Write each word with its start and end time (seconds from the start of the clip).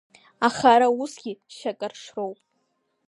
Аха 0.47 0.67
ара 0.75 0.87
усгьы 1.01 1.33
шьакаршроуп. 1.55 2.39